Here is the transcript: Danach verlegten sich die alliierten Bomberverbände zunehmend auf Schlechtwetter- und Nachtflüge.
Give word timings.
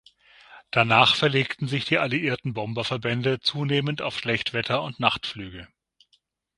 Danach 0.71 1.13
verlegten 1.15 1.67
sich 1.67 1.85
die 1.85 1.99
alliierten 1.99 2.55
Bomberverbände 2.55 3.39
zunehmend 3.39 4.01
auf 4.01 4.17
Schlechtwetter- 4.17 4.81
und 4.81 4.99
Nachtflüge. 4.99 5.67